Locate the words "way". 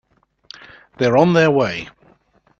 1.51-1.87